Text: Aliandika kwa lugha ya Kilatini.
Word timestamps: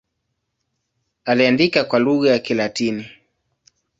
Aliandika 1.25 1.83
kwa 1.83 1.99
lugha 1.99 2.31
ya 2.31 2.39
Kilatini. 2.39 3.05